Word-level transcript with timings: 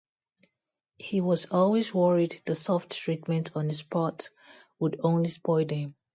He 0.97 1.21
was 1.21 1.45
always 1.51 1.93
worried 1.93 2.41
that 2.47 2.55
soft 2.55 2.91
treatment 2.97 3.55
on 3.55 3.69
his 3.69 3.83
part 3.83 4.31
would 4.79 4.99
only 5.03 5.29
spoil 5.29 5.63
them. 5.63 5.93